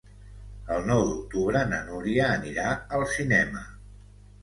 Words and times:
El 0.75 0.87
nou 0.91 1.03
d'octubre 1.09 1.63
na 1.75 1.83
Núria 1.91 2.33
anirà 2.41 2.75
al 3.01 3.09
cinema. 3.17 3.67